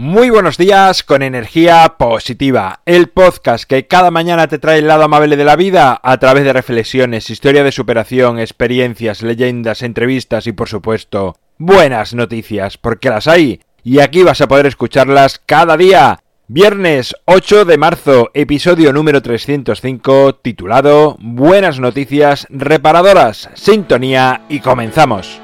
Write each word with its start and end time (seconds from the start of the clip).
Muy 0.00 0.30
buenos 0.30 0.56
días 0.56 1.02
con 1.02 1.22
energía 1.22 1.96
positiva, 1.98 2.82
el 2.86 3.08
podcast 3.08 3.64
que 3.64 3.88
cada 3.88 4.12
mañana 4.12 4.46
te 4.46 4.60
trae 4.60 4.78
el 4.78 4.86
lado 4.86 5.02
amable 5.02 5.36
de 5.36 5.44
la 5.44 5.56
vida 5.56 6.00
a 6.00 6.18
través 6.18 6.44
de 6.44 6.52
reflexiones, 6.52 7.30
historia 7.30 7.64
de 7.64 7.72
superación, 7.72 8.38
experiencias, 8.38 9.22
leyendas, 9.22 9.82
entrevistas 9.82 10.46
y 10.46 10.52
por 10.52 10.68
supuesto 10.68 11.34
buenas 11.58 12.14
noticias, 12.14 12.78
porque 12.78 13.10
las 13.10 13.26
hay 13.26 13.60
y 13.82 13.98
aquí 13.98 14.22
vas 14.22 14.40
a 14.40 14.46
poder 14.46 14.66
escucharlas 14.66 15.40
cada 15.44 15.76
día. 15.76 16.20
Viernes 16.46 17.16
8 17.24 17.64
de 17.64 17.76
marzo, 17.76 18.30
episodio 18.34 18.92
número 18.92 19.20
305, 19.20 20.36
titulado 20.36 21.16
Buenas 21.18 21.80
noticias 21.80 22.46
reparadoras, 22.50 23.50
sintonía 23.54 24.42
y 24.48 24.60
comenzamos. 24.60 25.40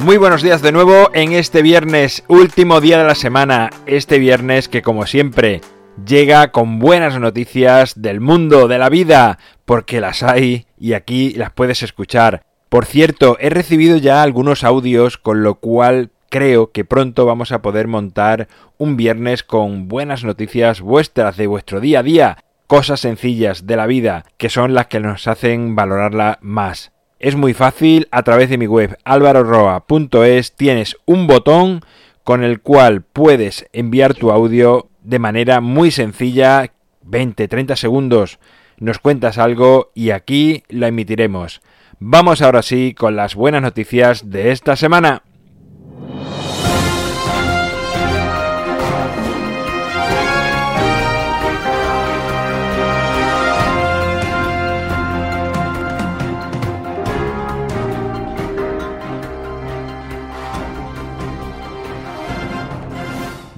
Muy 0.00 0.16
buenos 0.16 0.42
días 0.42 0.62
de 0.62 0.72
nuevo 0.72 1.10
en 1.12 1.32
este 1.32 1.60
viernes, 1.60 2.24
último 2.26 2.80
día 2.80 2.96
de 2.96 3.04
la 3.04 3.14
semana, 3.14 3.68
este 3.84 4.18
viernes 4.18 4.66
que 4.70 4.80
como 4.80 5.04
siempre 5.04 5.60
llega 6.06 6.52
con 6.52 6.78
buenas 6.78 7.20
noticias 7.20 8.00
del 8.00 8.18
mundo, 8.18 8.66
de 8.66 8.78
la 8.78 8.88
vida, 8.88 9.38
porque 9.66 10.00
las 10.00 10.22
hay 10.22 10.64
y 10.78 10.94
aquí 10.94 11.34
las 11.34 11.52
puedes 11.52 11.82
escuchar. 11.82 12.42
Por 12.70 12.86
cierto, 12.86 13.36
he 13.40 13.50
recibido 13.50 13.98
ya 13.98 14.22
algunos 14.22 14.64
audios, 14.64 15.18
con 15.18 15.42
lo 15.42 15.56
cual 15.56 16.10
creo 16.30 16.72
que 16.72 16.86
pronto 16.86 17.26
vamos 17.26 17.52
a 17.52 17.60
poder 17.60 17.86
montar 17.86 18.48
un 18.78 18.96
viernes 18.96 19.42
con 19.42 19.86
buenas 19.86 20.24
noticias 20.24 20.80
vuestras 20.80 21.36
de 21.36 21.46
vuestro 21.46 21.78
día 21.78 22.00
a 22.00 22.02
día, 22.02 22.38
cosas 22.66 23.00
sencillas 23.00 23.66
de 23.66 23.76
la 23.76 23.86
vida, 23.86 24.24
que 24.38 24.48
son 24.48 24.72
las 24.72 24.86
que 24.86 25.00
nos 25.00 25.28
hacen 25.28 25.76
valorarla 25.76 26.38
más. 26.40 26.90
Es 27.20 27.36
muy 27.36 27.52
fácil, 27.52 28.08
a 28.12 28.22
través 28.22 28.48
de 28.48 28.56
mi 28.56 28.66
web 28.66 28.96
alvaroroa.es 29.04 30.56
tienes 30.56 30.96
un 31.04 31.26
botón 31.26 31.82
con 32.24 32.42
el 32.42 32.62
cual 32.62 33.02
puedes 33.02 33.66
enviar 33.74 34.14
tu 34.14 34.30
audio 34.30 34.88
de 35.02 35.18
manera 35.18 35.60
muy 35.60 35.90
sencilla, 35.90 36.72
20-30 37.06 37.76
segundos, 37.76 38.38
nos 38.78 39.00
cuentas 39.00 39.36
algo 39.36 39.90
y 39.94 40.12
aquí 40.12 40.62
lo 40.70 40.86
emitiremos. 40.86 41.60
Vamos 41.98 42.40
ahora 42.40 42.62
sí 42.62 42.94
con 42.94 43.16
las 43.16 43.34
buenas 43.34 43.60
noticias 43.60 44.30
de 44.30 44.50
esta 44.50 44.74
semana. 44.74 45.22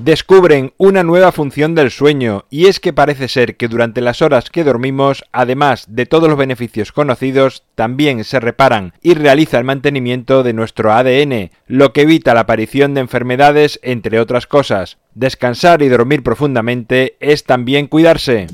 Descubren 0.05 0.73
una 0.79 1.05
nueva 1.05 1.31
función 1.31 1.75
del 1.75 1.91
sueño, 1.91 2.45
y 2.51 2.67
es 2.67 2.81
que 2.81 2.93
parece 2.93 3.29
ser 3.29 3.57
que 3.57 3.69
durante 3.69 4.01
las 4.01 4.21
horas 4.21 4.51
que 4.51 4.65
dormimos, 4.65 5.25
además 5.33 5.85
de 5.89 6.07
todos 6.07 6.29
los 6.29 6.37
beneficios 6.37 6.91
conocidos, 6.91 7.63
también 7.77 8.25
se 8.25 8.41
reparan 8.41 8.95
y 9.01 9.15
realiza 9.15 9.59
el 9.59 9.65
mantenimiento 9.65 10.43
de 10.43 10.55
nuestro 10.55 10.93
ADN, 10.93 11.51
lo 11.67 11.93
que 11.93 12.03
evita 12.03 12.35
la 12.35 12.41
aparición 12.41 12.95
de 12.95 13.01
enfermedades, 13.01 13.79
entre 13.83 14.19
otras 14.19 14.47
cosas. 14.47 14.99
Descansar 15.15 15.83
y 15.83 15.89
dormir 15.89 16.23
profundamente 16.23 17.17
es 17.21 17.45
también 17.45 17.87
cuidarse. 17.87 18.49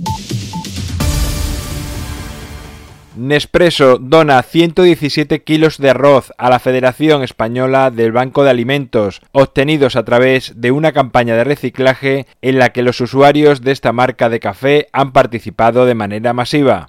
Nespresso 3.18 3.98
dona 3.98 4.40
117 4.44 5.42
kilos 5.42 5.78
de 5.78 5.90
arroz 5.90 6.30
a 6.38 6.48
la 6.50 6.60
Federación 6.60 7.24
Española 7.24 7.90
del 7.90 8.12
Banco 8.12 8.44
de 8.44 8.50
Alimentos, 8.50 9.22
obtenidos 9.32 9.96
a 9.96 10.04
través 10.04 10.52
de 10.60 10.70
una 10.70 10.92
campaña 10.92 11.34
de 11.34 11.42
reciclaje 11.42 12.28
en 12.42 12.60
la 12.60 12.68
que 12.68 12.82
los 12.82 13.00
usuarios 13.00 13.60
de 13.60 13.72
esta 13.72 13.92
marca 13.92 14.28
de 14.28 14.38
café 14.38 14.86
han 14.92 15.10
participado 15.10 15.84
de 15.84 15.96
manera 15.96 16.32
masiva. 16.32 16.86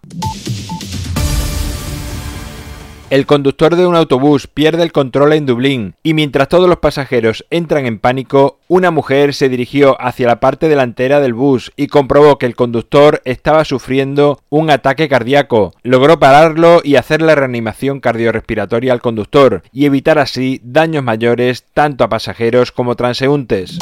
El 3.09 3.25
conductor 3.25 3.75
de 3.75 3.87
un 3.87 3.95
autobús 3.95 4.45
pierde 4.45 4.83
el 4.83 4.91
control 4.91 5.33
en 5.33 5.47
Dublín 5.47 5.95
y 6.03 6.13
mientras 6.13 6.47
todos 6.47 6.69
los 6.69 6.77
pasajeros 6.77 7.43
entran 7.49 7.87
en 7.87 7.97
pánico, 7.97 8.59
una 8.67 8.91
mujer 8.91 9.33
se 9.33 9.49
dirigió 9.49 9.99
hacia 9.99 10.27
la 10.27 10.39
parte 10.39 10.67
delantera 10.67 11.19
del 11.19 11.33
bus 11.33 11.71
y 11.75 11.87
comprobó 11.87 12.37
que 12.37 12.45
el 12.45 12.55
conductor 12.55 13.19
estaba 13.25 13.65
sufriendo 13.65 14.39
un 14.49 14.69
ataque 14.69 15.09
cardíaco. 15.09 15.73
Logró 15.81 16.19
pararlo 16.19 16.81
y 16.83 16.97
hacer 16.97 17.23
la 17.23 17.33
reanimación 17.33 17.99
cardiorrespiratoria 17.99 18.93
al 18.93 19.01
conductor 19.01 19.63
y 19.73 19.85
evitar 19.85 20.19
así 20.19 20.61
daños 20.63 21.03
mayores 21.03 21.65
tanto 21.73 22.03
a 22.03 22.09
pasajeros 22.09 22.71
como 22.71 22.95
transeúntes. 22.95 23.79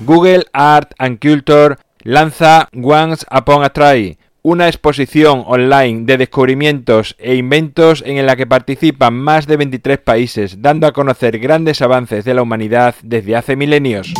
Google 0.00 0.46
Art 0.52 0.90
and 0.98 1.20
Culture 1.20 1.76
lanza 2.02 2.68
Once 2.74 3.24
Upon 3.30 3.62
a 3.62 3.70
Try, 3.70 4.18
una 4.42 4.66
exposición 4.66 5.44
online 5.46 6.02
de 6.04 6.18
descubrimientos 6.18 7.14
e 7.18 7.36
inventos 7.36 8.02
en 8.04 8.26
la 8.26 8.34
que 8.34 8.46
participan 8.46 9.14
más 9.14 9.46
de 9.46 9.56
23 9.56 9.98
países, 9.98 10.60
dando 10.60 10.88
a 10.88 10.92
conocer 10.92 11.38
grandes 11.38 11.80
avances 11.80 12.24
de 12.24 12.34
la 12.34 12.42
humanidad 12.42 12.96
desde 13.04 13.36
hace 13.36 13.54
milenios. 13.54 14.12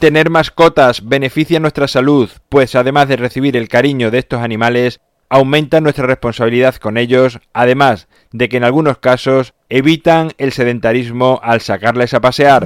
Tener 0.00 0.28
mascotas 0.28 1.06
beneficia 1.06 1.60
nuestra 1.60 1.86
salud, 1.86 2.30
pues 2.48 2.74
además 2.74 3.06
de 3.06 3.16
recibir 3.16 3.56
el 3.56 3.68
cariño 3.68 4.10
de 4.10 4.18
estos 4.18 4.40
animales, 4.40 5.00
aumenta 5.28 5.80
nuestra 5.80 6.06
responsabilidad 6.06 6.74
con 6.76 6.96
ellos, 6.96 7.38
además 7.52 8.08
de 8.32 8.48
que 8.48 8.56
en 8.56 8.64
algunos 8.64 8.98
casos 8.98 9.54
evitan 9.68 10.32
el 10.38 10.52
sedentarismo 10.52 11.38
al 11.44 11.60
sacarles 11.60 12.12
a 12.14 12.20
pasear. 12.20 12.64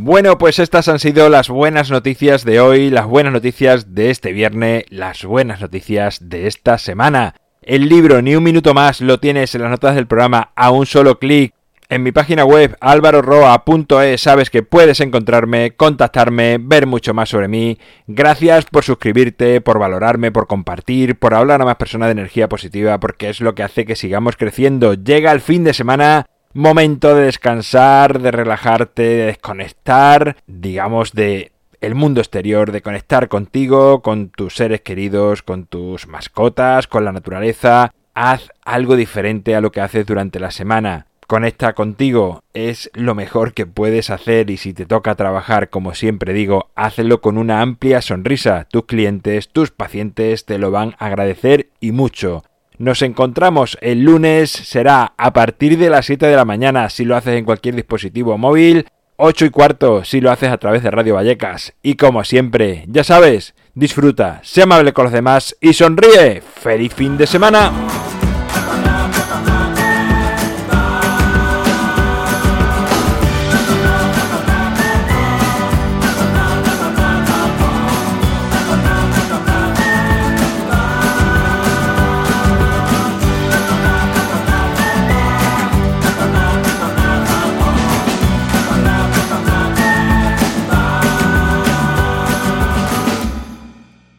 Bueno, 0.00 0.38
pues 0.38 0.60
estas 0.60 0.86
han 0.86 1.00
sido 1.00 1.28
las 1.28 1.48
buenas 1.48 1.90
noticias 1.90 2.44
de 2.44 2.60
hoy, 2.60 2.88
las 2.88 3.04
buenas 3.04 3.32
noticias 3.32 3.96
de 3.96 4.10
este 4.10 4.32
viernes, 4.32 4.84
las 4.90 5.24
buenas 5.24 5.60
noticias 5.60 6.28
de 6.28 6.46
esta 6.46 6.78
semana. 6.78 7.34
El 7.62 7.88
libro 7.88 8.22
Ni 8.22 8.36
un 8.36 8.44
minuto 8.44 8.74
más 8.74 9.00
lo 9.00 9.18
tienes 9.18 9.56
en 9.56 9.62
las 9.62 9.72
notas 9.72 9.96
del 9.96 10.06
programa 10.06 10.52
a 10.54 10.70
un 10.70 10.86
solo 10.86 11.18
clic. 11.18 11.52
En 11.88 12.04
mi 12.04 12.12
página 12.12 12.44
web 12.44 12.76
alvaroroa.es 12.80 14.20
sabes 14.20 14.50
que 14.50 14.62
puedes 14.62 15.00
encontrarme, 15.00 15.72
contactarme, 15.72 16.58
ver 16.60 16.86
mucho 16.86 17.12
más 17.12 17.30
sobre 17.30 17.48
mí. 17.48 17.76
Gracias 18.06 18.66
por 18.66 18.84
suscribirte, 18.84 19.60
por 19.60 19.80
valorarme, 19.80 20.30
por 20.30 20.46
compartir, 20.46 21.18
por 21.18 21.34
hablar 21.34 21.60
a 21.60 21.64
más 21.64 21.74
personas 21.74 22.06
de 22.06 22.12
energía 22.12 22.48
positiva, 22.48 23.00
porque 23.00 23.30
es 23.30 23.40
lo 23.40 23.56
que 23.56 23.64
hace 23.64 23.84
que 23.84 23.96
sigamos 23.96 24.36
creciendo. 24.36 24.94
Llega 24.94 25.32
el 25.32 25.40
fin 25.40 25.64
de 25.64 25.74
semana 25.74 26.26
momento 26.58 27.14
de 27.14 27.24
descansar, 27.24 28.20
de 28.20 28.30
relajarte, 28.30 29.02
de 29.02 29.26
desconectar, 29.26 30.36
digamos, 30.46 31.12
de 31.12 31.52
el 31.80 31.94
mundo 31.94 32.20
exterior, 32.20 32.72
de 32.72 32.82
conectar 32.82 33.28
contigo, 33.28 34.02
con 34.02 34.30
tus 34.30 34.56
seres 34.56 34.80
queridos, 34.80 35.42
con 35.42 35.66
tus 35.66 36.08
mascotas, 36.08 36.88
con 36.88 37.04
la 37.04 37.12
naturaleza. 37.12 37.92
Haz 38.14 38.50
algo 38.64 38.96
diferente 38.96 39.54
a 39.54 39.60
lo 39.60 39.70
que 39.70 39.80
haces 39.80 40.04
durante 40.04 40.40
la 40.40 40.50
semana. 40.50 41.06
Conecta 41.28 41.74
contigo, 41.74 42.42
es 42.54 42.90
lo 42.94 43.14
mejor 43.14 43.52
que 43.52 43.66
puedes 43.66 44.08
hacer 44.10 44.50
y 44.50 44.56
si 44.56 44.72
te 44.72 44.86
toca 44.86 45.14
trabajar, 45.14 45.68
como 45.68 45.94
siempre 45.94 46.32
digo, 46.32 46.70
hazlo 46.74 47.20
con 47.20 47.36
una 47.36 47.60
amplia 47.60 48.00
sonrisa. 48.00 48.66
Tus 48.70 48.86
clientes, 48.86 49.50
tus 49.50 49.70
pacientes 49.70 50.46
te 50.46 50.58
lo 50.58 50.70
van 50.70 50.96
a 50.98 51.06
agradecer 51.06 51.68
y 51.80 51.92
mucho. 51.92 52.44
Nos 52.78 53.02
encontramos 53.02 53.76
el 53.80 54.04
lunes, 54.04 54.50
será 54.50 55.12
a 55.16 55.32
partir 55.32 55.76
de 55.78 55.90
las 55.90 56.06
7 56.06 56.26
de 56.26 56.36
la 56.36 56.44
mañana 56.44 56.88
si 56.90 57.04
lo 57.04 57.16
haces 57.16 57.34
en 57.34 57.44
cualquier 57.44 57.74
dispositivo 57.74 58.38
móvil, 58.38 58.86
8 59.16 59.46
y 59.46 59.50
cuarto 59.50 60.04
si 60.04 60.20
lo 60.20 60.30
haces 60.30 60.50
a 60.50 60.58
través 60.58 60.84
de 60.84 60.92
Radio 60.92 61.16
Vallecas. 61.16 61.74
Y 61.82 61.96
como 61.96 62.22
siempre, 62.22 62.84
ya 62.86 63.02
sabes, 63.02 63.56
disfruta, 63.74 64.40
sea 64.44 64.62
amable 64.62 64.92
con 64.92 65.04
los 65.04 65.12
demás 65.12 65.56
y 65.60 65.72
sonríe. 65.72 66.40
¡Feliz 66.40 66.94
fin 66.94 67.16
de 67.16 67.26
semana! 67.26 67.87